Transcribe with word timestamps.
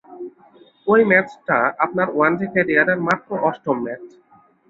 ওই 0.87 1.01
ম্যাচটা 1.03 1.57
আপনার 1.77 2.07
ওয়ানডে 2.11 2.47
ক্যারিয়ারের 2.53 2.99
মাত্র 3.07 3.29
অষ্টম 3.47 3.77
ম্যাচ। 3.83 4.03